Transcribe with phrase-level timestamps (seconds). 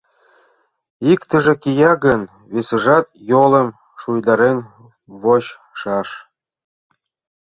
[1.11, 2.21] Иктыже кия гын,
[2.53, 3.67] весыжат йолым
[4.01, 4.59] шуйдарен
[5.21, 6.09] вочшаш.